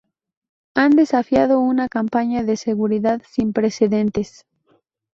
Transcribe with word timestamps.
han 0.73 0.93
desafiado 0.95 1.59
una 1.59 1.87
campaña 1.87 2.41
de 2.43 2.57
seguridad 2.57 3.21
sin 3.29 3.53
precedentes 3.53 4.47